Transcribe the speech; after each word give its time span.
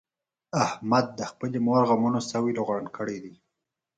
احمد 0.65 1.05
د 1.19 1.19
خپلې 1.31 1.57
مور 1.65 1.81
غمونو 1.89 2.19
سوی 2.31 2.51
لوغړن 2.57 2.87
کړی 2.97 3.17
دی. 3.23 3.33